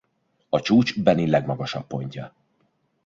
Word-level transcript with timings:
A 0.49 0.59
csúcs 0.59 0.99
Benin 1.03 1.29
legmagasabb 1.29 1.87
pontja. 1.87 2.35